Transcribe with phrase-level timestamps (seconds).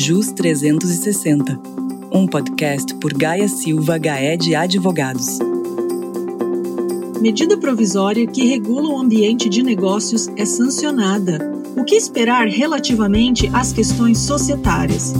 [0.00, 1.60] JUS 360,
[2.12, 5.40] um podcast por Gaia Silva Gaed Advogados.
[7.20, 11.40] Medida provisória que regula o ambiente de negócios é sancionada.
[11.76, 15.14] O que esperar relativamente às questões societárias?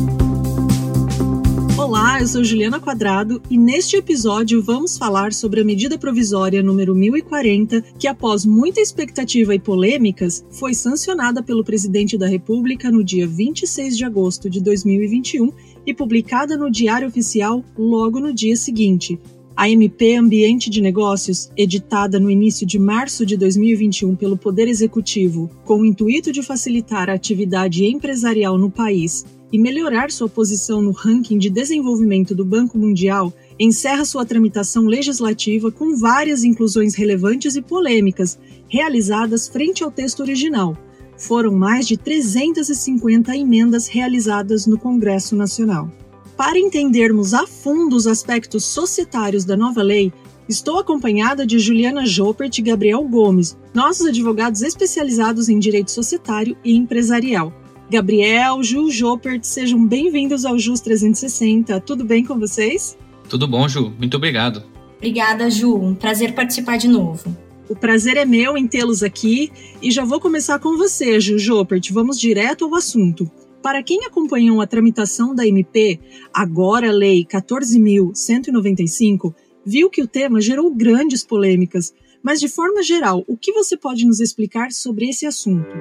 [1.88, 6.94] Olá, eu sou Juliana Quadrado e neste episódio vamos falar sobre a medida provisória número
[6.94, 13.26] 1040, que após muita expectativa e polêmicas, foi sancionada pelo presidente da República no dia
[13.26, 15.50] 26 de agosto de 2021
[15.86, 19.18] e publicada no Diário Oficial logo no dia seguinte.
[19.56, 25.50] A MP Ambiente de Negócios, editada no início de março de 2021 pelo Poder Executivo,
[25.64, 30.90] com o intuito de facilitar a atividade empresarial no país e melhorar sua posição no
[30.90, 37.62] ranking de desenvolvimento do Banco Mundial, encerra sua tramitação legislativa com várias inclusões relevantes e
[37.62, 38.38] polêmicas
[38.68, 40.76] realizadas frente ao texto original.
[41.16, 45.90] Foram mais de 350 emendas realizadas no Congresso Nacional.
[46.36, 50.12] Para entendermos a fundo os aspectos societários da nova lei,
[50.48, 56.76] estou acompanhada de Juliana Jopert e Gabriel Gomes, nossos advogados especializados em direito societário e
[56.76, 57.52] empresarial.
[57.90, 61.80] Gabriel, Ju, Jopert, sejam bem-vindos ao JUS 360.
[61.80, 62.98] Tudo bem com vocês?
[63.30, 63.90] Tudo bom, Ju.
[63.98, 64.62] Muito obrigado.
[64.98, 65.74] Obrigada, Ju.
[65.74, 67.34] Um prazer participar de novo.
[67.66, 69.50] O prazer é meu em tê-los aqui
[69.80, 71.90] e já vou começar com você, Ju Jopert.
[71.90, 73.30] Vamos direto ao assunto.
[73.62, 75.98] Para quem acompanhou a tramitação da MP,
[76.32, 79.34] agora a Lei 14.195,
[79.64, 81.94] viu que o tema gerou grandes polêmicas.
[82.22, 85.74] Mas, de forma geral, o que você pode nos explicar sobre esse assunto?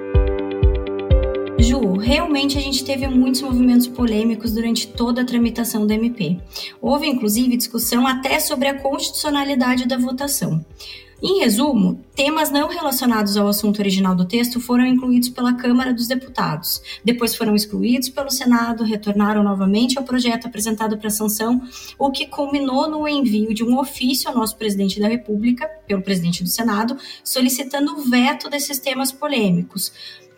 [2.08, 6.40] Realmente a gente teve muitos movimentos polêmicos durante toda a tramitação da MP.
[6.82, 10.66] Houve, inclusive, discussão até sobre a constitucionalidade da votação.
[11.22, 16.08] Em resumo, temas não relacionados ao assunto original do texto foram incluídos pela Câmara dos
[16.08, 21.62] Deputados, depois foram excluídos pelo Senado, retornaram novamente ao projeto apresentado para sanção,
[22.00, 26.42] o que culminou no envio de um ofício ao nosso presidente da República, pelo presidente
[26.42, 29.92] do Senado, solicitando o veto desses temas polêmicos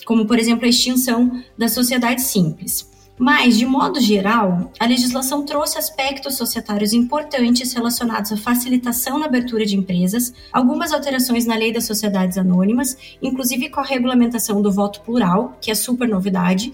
[0.05, 2.89] como por exemplo a extinção da sociedade simples.
[3.19, 9.65] Mas, de modo geral, a legislação trouxe aspectos societários importantes relacionados à facilitação na abertura
[9.65, 15.01] de empresas, algumas alterações na lei das sociedades anônimas, inclusive com a regulamentação do voto
[15.01, 16.71] plural, que é super novidade,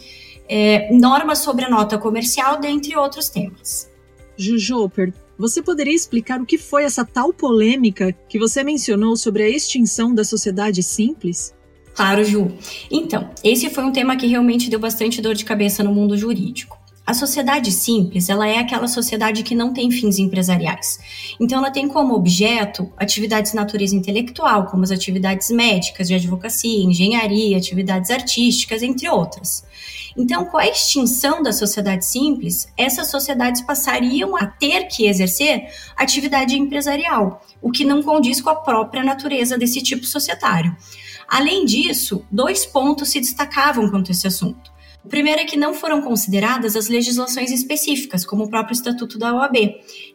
[0.48, 3.90] é, normas sobre a nota comercial, dentre outros temas.
[4.38, 9.50] Jujoper, você poderia explicar o que foi essa tal polêmica que você mencionou sobre a
[9.50, 11.56] extinção da sociedade simples?
[11.96, 12.52] Claro, Ju.
[12.92, 16.78] Então, esse foi um tema que realmente deu bastante dor de cabeça no mundo jurídico.
[17.08, 21.00] A sociedade simples, ela é aquela sociedade que não tem fins empresariais.
[21.40, 26.84] Então, ela tem como objeto atividades de natureza intelectual, como as atividades médicas, de advocacia,
[26.84, 29.64] engenharia, atividades artísticas, entre outras.
[30.18, 36.58] Então, com a extinção da sociedade simples, essas sociedades passariam a ter que exercer atividade
[36.58, 40.76] empresarial, o que não condiz com a própria natureza desse tipo societário.
[41.28, 44.76] Além disso, dois pontos se destacavam quanto a esse assunto.
[45.06, 49.36] O primeiro é que não foram consideradas as legislações específicas, como o próprio Estatuto da
[49.36, 49.56] OAB,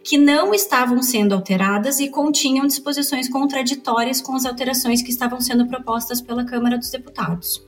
[0.03, 5.69] que não estavam sendo alteradas e continham disposições contraditórias com as alterações que estavam sendo
[5.69, 7.65] propostas pela Câmara dos Deputados.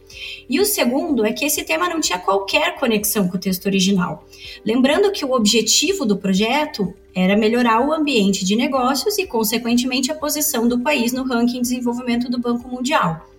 [0.50, 4.26] E o segundo é que esse tema não tinha qualquer conexão com o texto original.
[4.66, 10.16] Lembrando que o objetivo do projeto era melhorar o ambiente de negócios e, consequentemente, a
[10.16, 13.31] posição do país no ranking de desenvolvimento do Banco Mundial.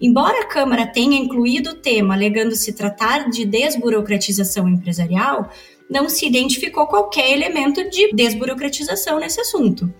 [0.00, 5.50] Embora a Câmara tenha incluído o tema alegando se tratar de desburocratização empresarial,
[5.88, 9.92] não se identificou qualquer elemento de desburocratização nesse assunto.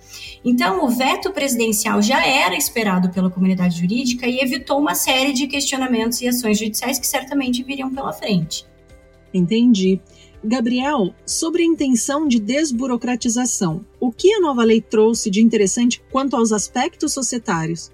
[0.45, 5.47] Então, o veto presidencial já era esperado pela comunidade jurídica e evitou uma série de
[5.47, 8.67] questionamentos e ações judiciais que certamente viriam pela frente.
[9.33, 10.01] Entendi.
[10.43, 16.37] Gabriel, sobre a intenção de desburocratização, o que a nova lei trouxe de interessante quanto
[16.37, 17.91] aos aspectos societários?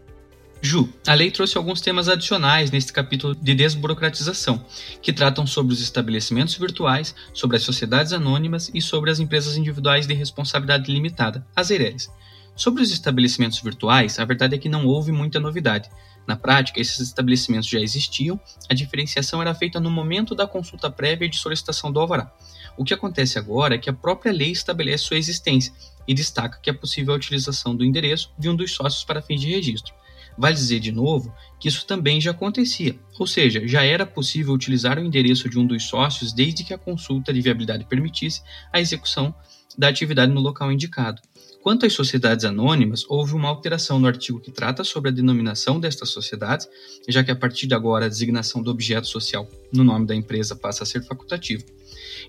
[0.63, 4.63] Ju, a lei trouxe alguns temas adicionais neste capítulo de desburocratização,
[5.01, 10.07] que tratam sobre os estabelecimentos virtuais, sobre as sociedades anônimas e sobre as empresas individuais
[10.07, 12.11] de responsabilidade limitada, as EIRELIs.
[12.55, 15.89] Sobre os estabelecimentos virtuais, a verdade é que não houve muita novidade.
[16.27, 21.27] Na prática, esses estabelecimentos já existiam, a diferenciação era feita no momento da consulta prévia
[21.27, 22.31] de solicitação do alvará.
[22.77, 25.73] O que acontece agora é que a própria lei estabelece sua existência
[26.07, 29.41] e destaca que é possível a utilização do endereço de um dos sócios para fins
[29.41, 29.95] de registro.
[30.41, 34.99] Vale dizer de novo que isso também já acontecia, ou seja, já era possível utilizar
[34.99, 38.41] o endereço de um dos sócios desde que a consulta de viabilidade permitisse
[38.73, 39.35] a execução
[39.77, 41.21] da atividade no local indicado.
[41.63, 46.09] Quanto às sociedades anônimas, houve uma alteração no artigo que trata sobre a denominação destas
[46.09, 46.67] sociedades,
[47.07, 50.57] já que a partir de agora a designação do objeto social no nome da empresa
[50.57, 51.63] passa a ser facultativa.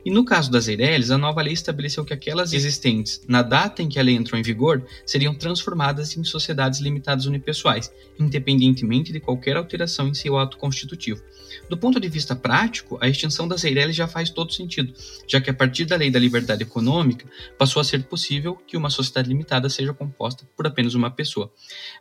[0.06, 3.90] E no caso das Eireles, a nova lei estabeleceu que aquelas existentes na data em
[3.90, 9.58] que a lei entrou em vigor seriam transformadas em sociedades limitadas unipessoais, independentemente de qualquer
[9.58, 11.22] alteração em seu ato constitutivo.
[11.70, 14.94] Do ponto de vista prático, a extinção das Eireles já faz todo sentido,
[15.28, 17.26] já que a partir da lei da liberdade econômica
[17.58, 21.52] passou a ser possível que uma sociedade limitada seja composta por apenas uma pessoa.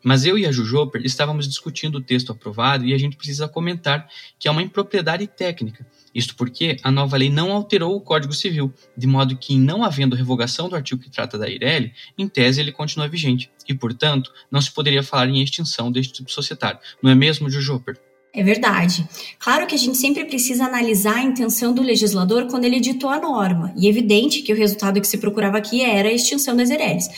[0.03, 4.09] Mas eu e a Jujoper estávamos discutindo o texto aprovado e a gente precisa comentar
[4.39, 5.87] que é uma impropriedade técnica.
[6.15, 10.17] Isto porque a nova lei não alterou o Código Civil, de modo que, não havendo
[10.17, 14.61] revogação do artigo que trata da Eireli, em tese ele continua vigente, e, portanto, não
[14.61, 16.81] se poderia falar em extinção deste tipo societário.
[17.03, 17.99] Não é mesmo, Jujoper?
[18.32, 19.09] É verdade.
[19.38, 23.21] Claro que a gente sempre precisa analisar a intenção do legislador quando ele editou a
[23.21, 26.71] norma, e é evidente que o resultado que se procurava aqui era a extinção das
[26.71, 27.09] Ereles.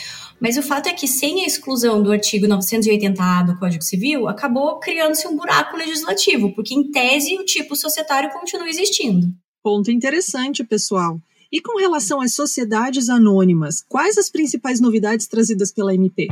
[0.40, 4.80] Mas o fato é que, sem a exclusão do artigo 980A do Código Civil, acabou
[4.80, 9.28] criando-se um buraco legislativo, porque, em tese, o tipo societário continua existindo.
[9.62, 11.20] Ponto interessante, pessoal.
[11.52, 16.28] E com relação às sociedades anônimas, quais as principais novidades trazidas pela MP?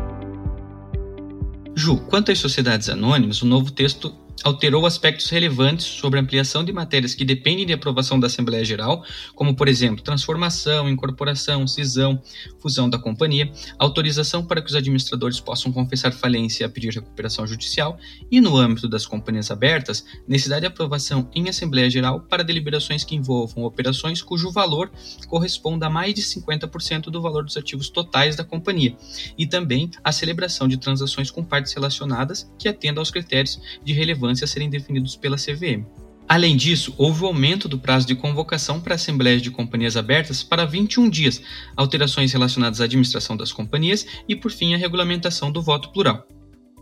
[1.77, 4.13] Ju, quanto às sociedades anônimas, o novo texto
[4.43, 9.05] alterou aspectos relevantes sobre ampliação de matérias que dependem de aprovação da Assembleia Geral,
[9.35, 12.21] como, por exemplo, transformação, incorporação, cisão,
[12.59, 17.99] fusão da companhia, autorização para que os administradores possam confessar falência e pedir recuperação judicial,
[18.31, 23.15] e, no âmbito das companhias abertas, necessidade de aprovação em Assembleia Geral para deliberações que
[23.15, 24.91] envolvam operações cujo valor
[25.29, 28.97] corresponda a mais de 50% do valor dos ativos totais da companhia,
[29.37, 34.30] e também a celebração de transações com partes relacionadas que atendam aos critérios de relevância
[34.31, 35.85] relevância a serem definidos pela CVM.
[36.29, 40.65] Além disso, houve o aumento do prazo de convocação para assembleias de companhias abertas para
[40.65, 41.43] 21 dias,
[41.77, 46.27] alterações relacionadas à administração das companhias e, por fim, a regulamentação do voto plural.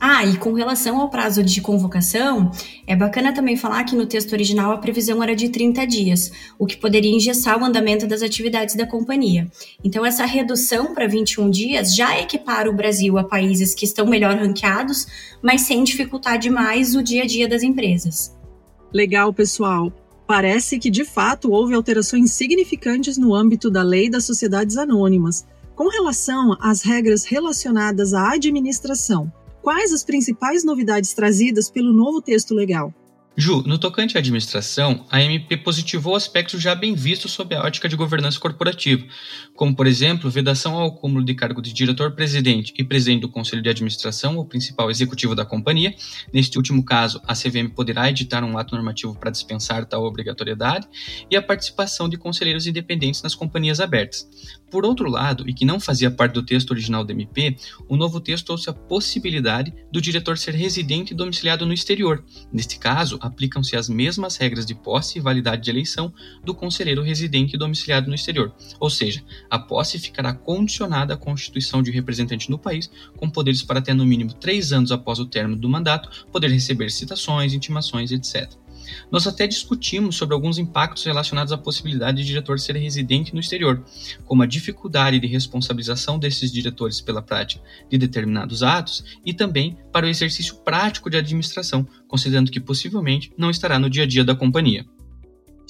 [0.00, 2.52] Ah, e com relação ao prazo de convocação,
[2.86, 6.66] é bacana também falar que no texto original a previsão era de 30 dias, o
[6.66, 9.50] que poderia engessar o andamento das atividades da companhia.
[9.82, 14.36] Então, essa redução para 21 dias já equipara o Brasil a países que estão melhor
[14.36, 15.06] ranqueados,
[15.42, 18.36] mas sem dificultar demais o dia a dia das empresas.
[18.92, 19.92] Legal, pessoal.
[20.28, 25.44] Parece que de fato houve alterações significantes no âmbito da lei das sociedades anônimas.
[25.74, 29.32] Com relação às regras relacionadas à administração,
[29.62, 32.92] quais as principais novidades trazidas pelo novo texto legal?
[33.40, 37.88] Ju, no tocante à administração, a MP positivou aspectos já bem vistos sob a ótica
[37.88, 39.06] de governança corporativa,
[39.54, 43.68] como, por exemplo, vedação ao acúmulo de cargo de diretor-presidente e presidente do Conselho de
[43.68, 45.94] Administração ou principal executivo da companhia.
[46.32, 50.88] Neste último caso, a CVM poderá editar um ato normativo para dispensar tal obrigatoriedade,
[51.30, 54.28] e a participação de conselheiros independentes nas companhias abertas.
[54.68, 57.56] Por outro lado, e que não fazia parte do texto original do MP,
[57.88, 62.24] o novo texto trouxe a possibilidade do diretor ser residente e domiciliado no exterior.
[62.52, 67.54] Neste caso, aplicam-se as mesmas regras de posse e validade de eleição do conselheiro residente
[67.54, 68.52] e domiciliado no exterior.
[68.80, 73.78] Ou seja, a posse ficará condicionada à constituição de representante no país, com poderes para
[73.78, 78.50] até no mínimo três anos após o término do mandato poder receber citações, intimações, etc.
[79.10, 83.84] Nós até discutimos sobre alguns impactos relacionados à possibilidade de diretor ser residente no exterior,
[84.24, 90.06] como a dificuldade de responsabilização desses diretores pela prática de determinados atos e também para
[90.06, 94.34] o exercício prático de administração, considerando que possivelmente não estará no dia a dia da
[94.34, 94.86] companhia.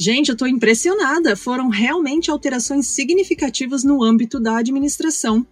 [0.00, 1.34] Gente, eu estou impressionada.
[1.34, 5.44] Foram realmente alterações significativas no âmbito da administração.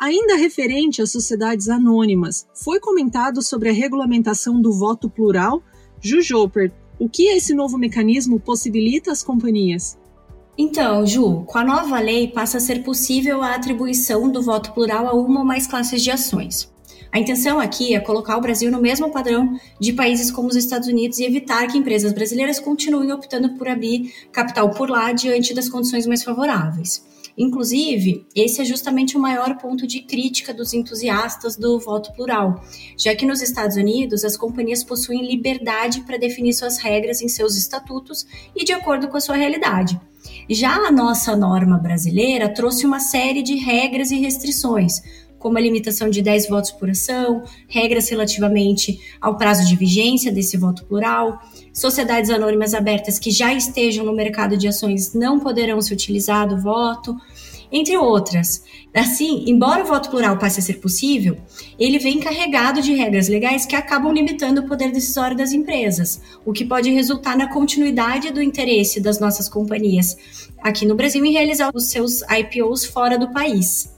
[0.00, 5.62] Ainda referente às sociedades anônimas, foi comentado sobre a regulamentação do voto plural.
[6.00, 9.98] Jujoper, o que esse novo mecanismo possibilita às companhias?
[10.56, 15.08] Então, Ju, com a nova lei passa a ser possível a atribuição do voto plural
[15.08, 16.72] a uma ou mais classes de ações.
[17.10, 20.88] A intenção aqui é colocar o Brasil no mesmo padrão de países como os Estados
[20.88, 25.68] Unidos e evitar que empresas brasileiras continuem optando por abrir capital por lá diante das
[25.68, 27.04] condições mais favoráveis.
[27.36, 32.62] Inclusive, esse é justamente o maior ponto de crítica dos entusiastas do voto plural,
[32.96, 37.56] já que nos Estados Unidos as companhias possuem liberdade para definir suas regras em seus
[37.56, 38.24] estatutos
[38.54, 40.00] e de acordo com a sua realidade.
[40.48, 45.02] Já a nossa norma brasileira trouxe uma série de regras e restrições,
[45.44, 50.56] como a limitação de 10 votos por ação, regras relativamente ao prazo de vigência desse
[50.56, 51.38] voto plural,
[51.70, 56.58] sociedades anônimas abertas que já estejam no mercado de ações não poderão se utilizar do
[56.58, 57.14] voto,
[57.70, 58.64] entre outras.
[58.94, 61.36] Assim, embora o voto plural passe a ser possível,
[61.78, 66.54] ele vem carregado de regras legais que acabam limitando o poder decisório das empresas, o
[66.54, 70.16] que pode resultar na continuidade do interesse das nossas companhias
[70.62, 73.93] aqui no Brasil em realizar os seus IPOs fora do país.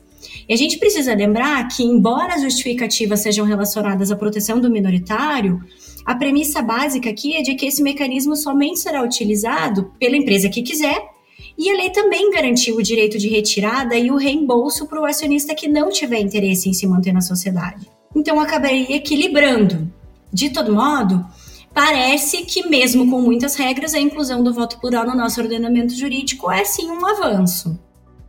[0.48, 5.60] E a gente precisa lembrar que, embora as justificativas sejam relacionadas à proteção do minoritário,
[6.04, 10.62] a premissa básica aqui é de que esse mecanismo somente será utilizado pela empresa que
[10.62, 11.16] quiser
[11.58, 15.54] E a lei também garantiu o direito de retirada e o reembolso para o acionista
[15.54, 17.90] que não tiver interesse em se manter na sociedade.
[18.14, 19.90] Então acabaria equilibrando.
[20.32, 21.24] De todo modo,
[21.72, 26.50] parece que, mesmo com muitas regras, a inclusão do voto plural no nosso ordenamento jurídico
[26.50, 27.78] é sim um avanço.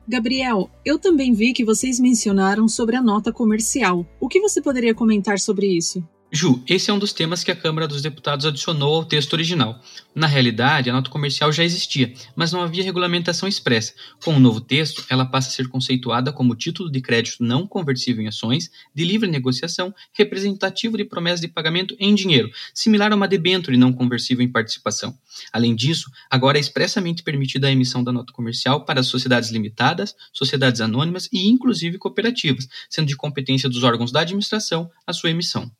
[0.09, 4.05] Gabriel, eu também vi que vocês mencionaram sobre a nota comercial.
[4.21, 6.01] O que você poderia comentar sobre isso?
[6.29, 9.81] Ju, esse é um dos temas que a Câmara dos Deputados adicionou ao texto original.
[10.13, 13.93] Na realidade, a nota comercial já existia, mas não havia regulamentação expressa.
[14.21, 18.21] Com o novo texto, ela passa a ser conceituada como título de crédito não conversível
[18.21, 23.27] em ações, de livre negociação, representativo de promessa de pagamento em dinheiro, similar a uma
[23.27, 25.17] debênture não conversível em participação.
[25.53, 30.81] Além disso, agora é expressamente permitida a emissão da nota comercial para sociedades limitadas, sociedades
[30.81, 35.71] anônimas e inclusive cooperativas, sendo de competência dos órgãos da administração a sua emissão.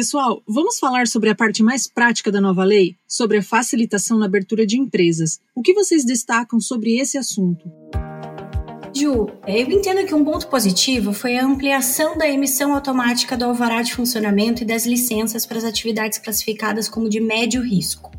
[0.00, 4.24] Pessoal, vamos falar sobre a parte mais prática da nova lei, sobre a facilitação na
[4.24, 5.38] abertura de empresas.
[5.54, 7.70] O que vocês destacam sobre esse assunto?
[8.96, 13.82] Ju, eu entendo que um ponto positivo foi a ampliação da emissão automática do alvará
[13.82, 18.10] de funcionamento e das licenças para as atividades classificadas como de médio risco.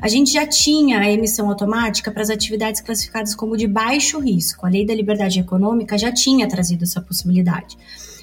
[0.00, 4.64] A gente já tinha a emissão automática para as atividades classificadas como de baixo risco.
[4.64, 7.76] A Lei da Liberdade Econômica já tinha trazido essa possibilidade.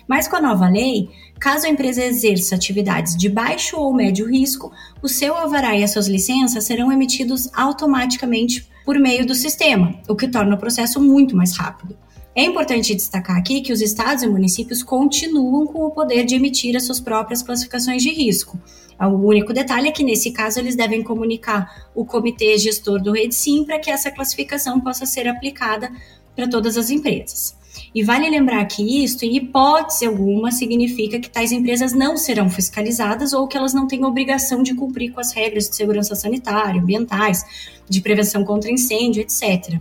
[0.08, 4.72] Mas com a nova lei, caso a empresa exerça atividades de baixo ou médio risco,
[5.02, 10.16] o seu alvará e as suas licenças serão emitidos automaticamente por meio do sistema, o
[10.16, 11.98] que torna o processo muito mais rápido.
[12.36, 16.76] É importante destacar aqui que os estados e municípios continuam com o poder de emitir
[16.76, 18.60] as suas próprias classificações de risco.
[19.00, 23.66] O único detalhe é que, nesse caso, eles devem comunicar o comitê gestor do RedSim
[23.66, 25.92] para que essa classificação possa ser aplicada
[26.36, 27.56] para todas as empresas.
[27.94, 33.34] E vale lembrar que isto, em hipótese alguma, significa que tais empresas não serão fiscalizadas
[33.34, 37.44] ou que elas não têm obrigação de cumprir com as regras de segurança sanitária, ambientais,
[37.88, 39.80] de prevenção contra incêndio, etc.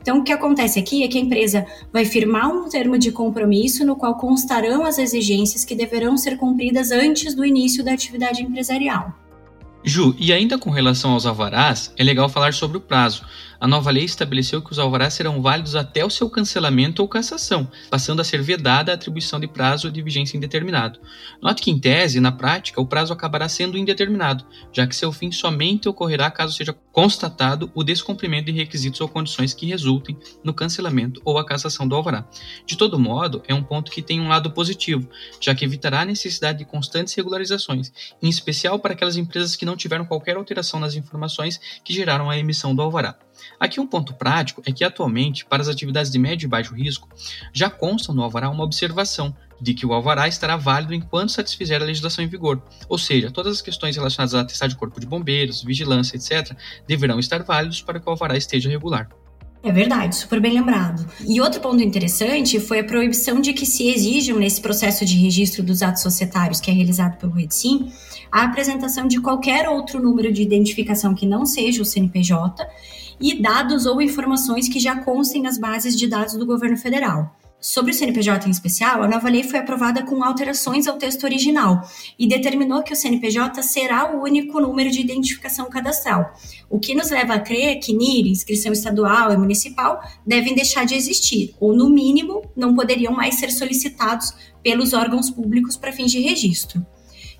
[0.00, 3.84] Então, o que acontece aqui é que a empresa vai firmar um termo de compromisso
[3.84, 9.12] no qual constarão as exigências que deverão ser cumpridas antes do início da atividade empresarial.
[9.84, 13.24] Ju, e ainda com relação aos alvarás, é legal falar sobre o prazo
[13.60, 17.68] a nova lei estabeleceu que os alvarás serão válidos até o seu cancelamento ou cassação,
[17.90, 21.00] passando a ser vedada a atribuição de prazo de vigência indeterminado.
[21.42, 25.32] Note que, em tese, na prática, o prazo acabará sendo indeterminado, já que seu fim
[25.32, 31.20] somente ocorrerá caso seja constatado o descumprimento de requisitos ou condições que resultem no cancelamento
[31.24, 32.28] ou a cassação do alvará.
[32.64, 35.08] De todo modo, é um ponto que tem um lado positivo,
[35.40, 39.76] já que evitará a necessidade de constantes regularizações, em especial para aquelas empresas que não
[39.76, 43.16] tiveram qualquer alteração nas informações que geraram a emissão do alvará.
[43.58, 47.08] Aqui um ponto prático é que atualmente, para as atividades de médio e baixo risco,
[47.52, 51.84] já consta no alvará uma observação de que o alvará estará válido enquanto satisfizer a
[51.84, 55.62] legislação em vigor, ou seja, todas as questões relacionadas a atestado de corpo de bombeiros,
[55.62, 59.08] vigilância, etc., deverão estar válidos para que o alvará esteja regular.
[59.62, 61.04] É verdade, super bem lembrado.
[61.26, 65.64] E outro ponto interessante foi a proibição de que se exijam nesse processo de registro
[65.64, 67.92] dos atos societários que é realizado pelo REDSIM
[68.30, 72.66] a apresentação de qualquer outro número de identificação que não seja o CNPJ
[73.20, 77.34] e dados ou informações que já constem nas bases de dados do governo federal.
[77.60, 81.82] Sobre o CNPJ em especial, a nova lei foi aprovada com alterações ao texto original
[82.16, 86.32] e determinou que o CNPJ será o único número de identificação cadastral,
[86.70, 90.94] o que nos leva a crer que NIR, inscrição estadual e municipal, devem deixar de
[90.94, 96.20] existir, ou no mínimo não poderiam mais ser solicitados pelos órgãos públicos para fins de
[96.20, 96.86] registro.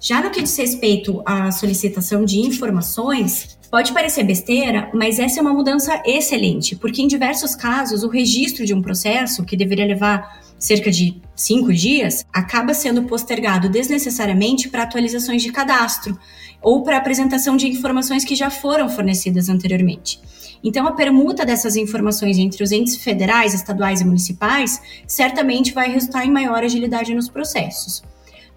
[0.01, 5.43] Já no que diz respeito à solicitação de informações, Pode parecer besteira, mas essa é
[5.43, 10.41] uma mudança excelente, porque em diversos casos o registro de um processo, que deveria levar
[10.59, 16.19] cerca de cinco dias, acaba sendo postergado desnecessariamente para atualizações de cadastro
[16.63, 20.19] ou para apresentação de informações que já foram fornecidas anteriormente.
[20.65, 26.25] Então, a permuta dessas informações entre os entes federais, estaduais e municipais certamente vai resultar
[26.25, 28.03] em maior agilidade nos processos.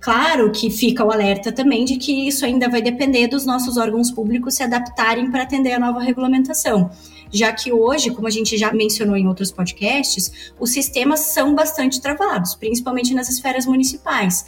[0.02, 4.10] Claro que fica o alerta também de que isso ainda vai depender dos nossos órgãos
[4.10, 6.90] públicos se adaptarem para atender a nova regulamentação,
[7.32, 12.02] já que hoje, como a gente já mencionou em outros podcasts, os sistemas são bastante
[12.02, 14.44] travados, principalmente nas esferas municipais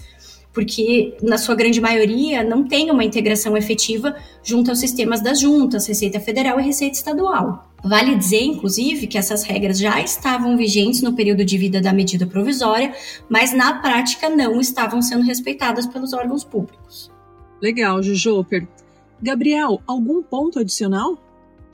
[0.53, 5.87] porque na sua grande maioria não tem uma integração efetiva junto aos sistemas das juntas,
[5.87, 7.67] Receita Federal e Receita Estadual.
[7.83, 12.25] Vale dizer, inclusive, que essas regras já estavam vigentes no período de vida da medida
[12.25, 12.93] provisória,
[13.27, 17.11] mas na prática não estavam sendo respeitadas pelos órgãos públicos.
[17.61, 18.67] Legal, Jujoper.
[19.21, 21.17] Gabriel, algum ponto adicional?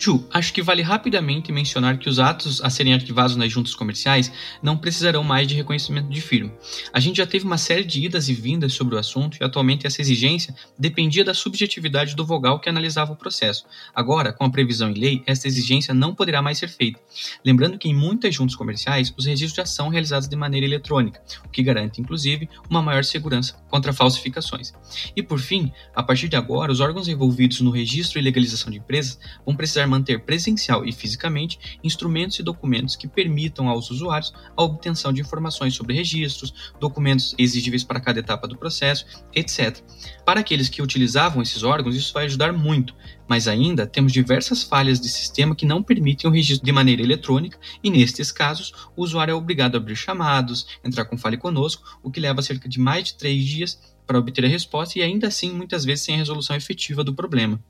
[0.02, 4.32] Ju, acho que vale rapidamente mencionar que os atos a serem arquivados nas juntas comerciais
[4.64, 6.54] não precisarão mais de reconhecimento de firma.
[6.94, 9.86] A gente já teve uma série de idas e vindas sobre o assunto e atualmente
[9.86, 13.66] essa exigência dependia da subjetividade do vogal que analisava o processo.
[13.94, 16.98] Agora, com a previsão em lei, essa exigência não poderá mais ser feita.
[17.44, 21.50] Lembrando que em muitas juntas comerciais, os registros já são realizados de maneira eletrônica, o
[21.50, 24.72] que garante, inclusive, uma maior segurança contra falsificações.
[25.14, 28.78] E por fim, a partir de agora, os órgãos envolvidos no registro e legalização de
[28.78, 34.64] empresas vão precisar manter presencial e fisicamente instrumentos e documentos que permitam aos usuários a
[34.64, 39.80] obtenção de informações sobre registros, documentos exigíveis para cada etapa do processo, etc.
[40.26, 42.96] Para aqueles que utilizavam esses órgãos, isso vai ajudar muito,
[43.28, 47.60] mas ainda temos diversas falhas de sistema que não permitem o registro de maneira eletrônica
[47.84, 52.12] e, nestes casos, o usuário é obrigado a abrir chamados, entrar com Fale Conosco, o
[52.12, 55.52] que leva cerca de mais de três dias para obter a resposta e ainda assim
[55.54, 57.64] muitas vezes sem a resolução efetiva do problema.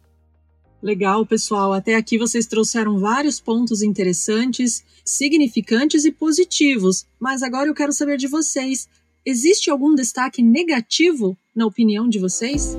[0.81, 1.74] Legal, pessoal.
[1.74, 7.05] Até aqui vocês trouxeram vários pontos interessantes, significantes e positivos.
[7.19, 8.88] Mas agora eu quero saber de vocês.
[9.25, 12.77] Existe algum destaque negativo na opinião de vocês?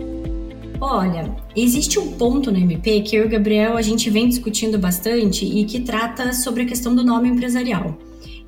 [0.80, 4.78] Olha, existe um ponto no MP que eu e o Gabriel a gente vem discutindo
[4.78, 7.98] bastante e que trata sobre a questão do nome empresarial.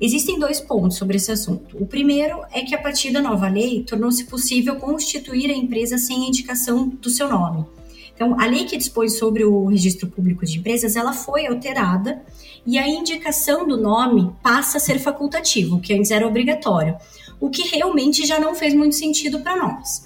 [0.01, 1.77] Existem dois pontos sobre esse assunto.
[1.79, 6.25] O primeiro é que a partir da nova lei tornou-se possível constituir a empresa sem
[6.25, 7.63] a indicação do seu nome.
[8.15, 12.21] Então, a lei que dispõe sobre o registro público de empresas, ela foi alterada
[12.65, 16.95] e a indicação do nome passa a ser facultativo, que antes era obrigatório,
[17.39, 20.05] o que realmente já não fez muito sentido para nós.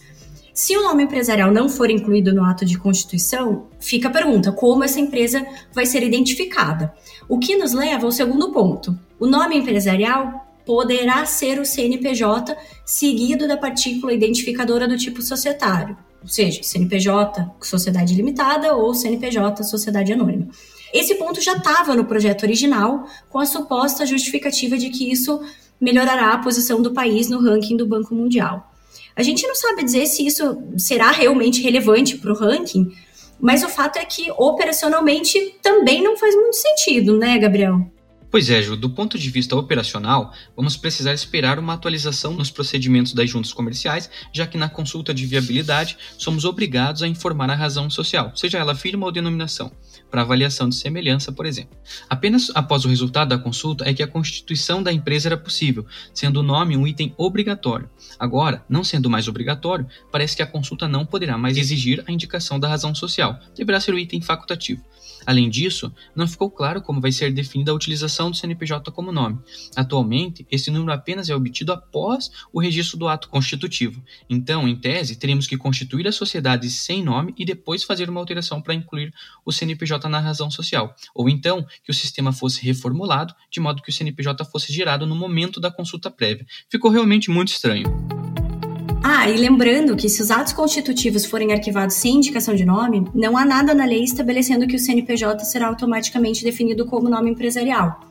[0.53, 4.83] Se o nome empresarial não for incluído no ato de constituição, fica a pergunta: como
[4.83, 6.91] essa empresa vai ser identificada?
[7.29, 8.97] O que nos leva ao segundo ponto.
[9.19, 15.95] O nome empresarial poderá ser o CNPJ seguido da partícula identificadora do tipo societário
[16.27, 20.50] ou seja, CNPJ, Sociedade Limitada ou CNPJ, Sociedade Anônima.
[20.93, 25.41] Esse ponto já estava no projeto original, com a suposta justificativa de que isso
[25.79, 28.74] melhorará a posição do país no ranking do Banco Mundial.
[29.15, 32.91] A gente não sabe dizer se isso será realmente relevante para o ranking,
[33.39, 37.89] mas o fato é que operacionalmente também não faz muito sentido, né, Gabriel?
[38.29, 43.13] Pois é, Ju, do ponto de vista operacional, vamos precisar esperar uma atualização nos procedimentos
[43.13, 47.89] das juntas comerciais, já que na consulta de viabilidade somos obrigados a informar a razão
[47.89, 49.71] social, seja ela firma ou denominação,
[50.10, 51.78] para avaliação de semelhança, por exemplo.
[52.10, 56.39] Apenas após o resultado da consulta é que a constituição da empresa era possível, sendo
[56.39, 57.89] o nome um item obrigatório.
[58.20, 62.60] Agora, não sendo mais obrigatório, parece que a consulta não poderá mais exigir a indicação
[62.60, 64.84] da razão social, deverá ser o item facultativo.
[65.28, 69.38] Além disso, não ficou claro como vai ser definida a utilização do CNPJ como nome.
[69.76, 74.02] Atualmente, esse número apenas é obtido após o registro do ato constitutivo.
[74.30, 78.62] Então, em tese, teríamos que constituir a sociedade sem nome e depois fazer uma alteração
[78.62, 79.13] para incluir
[79.46, 79.52] o
[80.07, 80.93] Na razão social.
[81.15, 85.15] Ou então, que o sistema fosse reformulado de modo que o CNPJ fosse gerado no
[85.15, 86.45] momento da consulta prévia.
[86.69, 87.88] Ficou realmente muito estranho.
[89.03, 93.38] Ah, e lembrando que se os atos constitutivos forem arquivados sem indicação de nome, não
[93.38, 98.01] há nada na lei estabelecendo que o CNPJ será automaticamente definido como nome empresarial.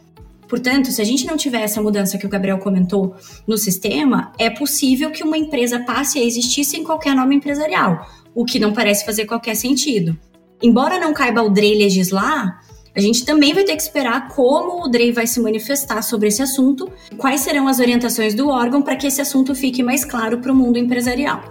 [0.48, 3.14] Portanto, se a gente não tiver essa mudança que o Gabriel comentou
[3.46, 8.44] no sistema, é possível que uma empresa passe a existir sem qualquer nome empresarial, o
[8.44, 10.18] que não parece fazer qualquer sentido.
[10.62, 12.60] Embora não caiba ao DREI legislar,
[12.94, 16.40] a gente também vai ter que esperar como o DREI vai se manifestar sobre esse
[16.40, 20.50] assunto, quais serão as orientações do órgão para que esse assunto fique mais claro para
[20.50, 21.42] o mundo empresarial.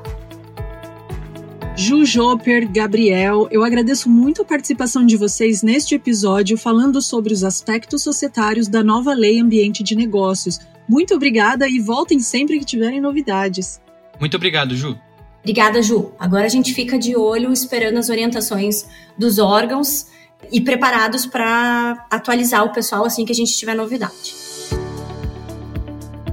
[1.78, 7.44] Ju Joper, Gabriel, eu agradeço muito a participação de vocês neste episódio falando sobre os
[7.44, 10.58] aspectos societários da nova Lei Ambiente de Negócios.
[10.88, 13.82] Muito obrigada e voltem sempre que tiverem novidades.
[14.20, 14.98] Muito obrigado, Ju.
[15.46, 16.12] Obrigada, Ju.
[16.18, 20.08] Agora a gente fica de olho esperando as orientações dos órgãos
[20.52, 24.34] e preparados para atualizar o pessoal assim que a gente tiver novidade.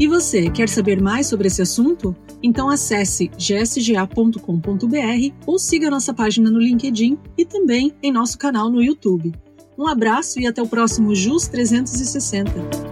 [0.00, 2.16] E você, quer saber mais sobre esse assunto?
[2.42, 4.38] Então acesse gsga.com.br
[5.44, 9.30] ou siga nossa página no LinkedIn e também em nosso canal no YouTube.
[9.76, 12.91] Um abraço e até o próximo JUS 360.